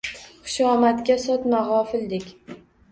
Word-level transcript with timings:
Xushomadga 0.53 1.19
sotma 1.27 1.63
gʼofildek. 1.71 2.31